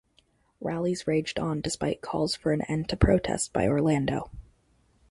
Rallies 0.59 1.05
raged 1.05 1.37
on 1.37 1.61
despite 1.61 2.01
calls 2.01 2.35
for 2.35 2.53
an 2.53 2.63
end 2.63 2.89
to 2.89 2.97
protest 2.97 3.53
by 3.53 3.67
Orlando. 3.67 4.31